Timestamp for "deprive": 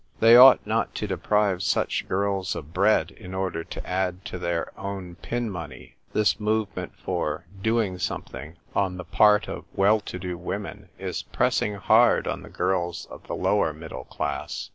1.05-1.61